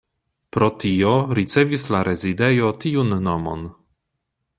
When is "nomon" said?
3.29-3.69